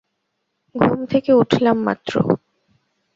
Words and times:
ঘুম 0.75 0.99
থেকে 1.05 1.31
উঠলাম 1.33 1.77
মাত্র। 1.83 2.13